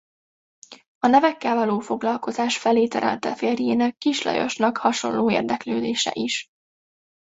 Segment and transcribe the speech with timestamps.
[0.99, 6.47] A nevekkel való foglalkozás felé terelte férjének Kiss Lajosnak hasonló érdeklődése is.